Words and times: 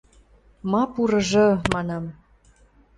Ма 0.71 0.83
пурыжы?– 0.93 1.47
манам. 1.73 2.05